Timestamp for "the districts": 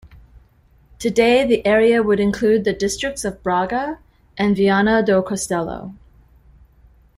2.63-3.23